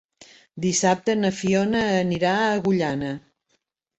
Dissabte 0.63 1.15
na 1.19 1.31
Fiona 1.41 1.83
anirà 1.99 2.31
a 2.37 2.47
Agullana. 2.55 3.13